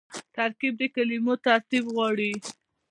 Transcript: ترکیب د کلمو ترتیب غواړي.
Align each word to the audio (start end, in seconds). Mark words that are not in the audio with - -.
ترکیب 0.35 0.73
د 0.79 0.81
کلمو 0.95 1.33
ترتیب 1.47 1.83
غواړي. 1.93 2.31